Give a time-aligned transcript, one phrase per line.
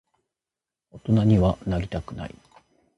[0.93, 2.33] 大人にはなりたくない。